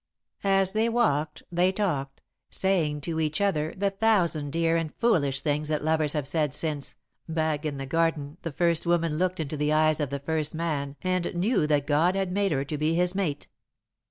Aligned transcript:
As 0.43 0.71
they 0.71 0.89
walked, 0.89 1.43
they 1.51 1.71
talked, 1.71 2.21
saying 2.49 3.01
to 3.01 3.19
each 3.19 3.39
other 3.39 3.71
the 3.77 3.91
thousand 3.91 4.49
dear 4.49 4.75
and 4.75 4.91
foolish 4.95 5.41
things 5.41 5.67
that 5.67 5.83
lovers 5.83 6.13
have 6.13 6.25
said 6.27 6.55
since, 6.55 6.95
back 7.29 7.65
in 7.65 7.77
the 7.77 7.85
Garden, 7.85 8.37
the 8.41 8.51
First 8.51 8.87
Woman 8.87 9.19
looked 9.19 9.39
into 9.39 9.57
the 9.57 9.71
eyes 9.71 9.99
of 9.99 10.09
the 10.09 10.17
First 10.17 10.55
Man 10.55 10.95
and 11.03 11.31
knew 11.35 11.67
that 11.67 11.85
God 11.85 12.15
had 12.15 12.31
made 12.31 12.51
her 12.51 12.65
to 12.65 12.79
be 12.79 12.95
his 12.95 13.13
mate. 13.13 13.47